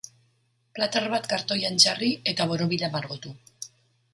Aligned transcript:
Plater 0.77 1.05
bat 1.15 1.29
kartoian 1.33 1.77
jarri 1.85 2.09
eta 2.33 2.51
borobila 2.53 2.91
margotu. 2.99 3.37